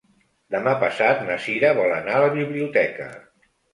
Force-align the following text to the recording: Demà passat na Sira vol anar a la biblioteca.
Demà 0.53 0.71
passat 0.83 1.21
na 1.29 1.37
Sira 1.43 1.73
vol 1.81 1.93
anar 1.99 2.17
a 2.17 2.25
la 2.25 2.33
biblioteca. 2.39 3.07